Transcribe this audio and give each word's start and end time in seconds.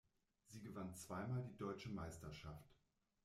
Sie 0.47 0.63
gewann 0.63 0.95
zweimal 0.95 1.43
die 1.43 1.55
deutsche 1.57 1.89
Meisterschaft. 1.89 2.73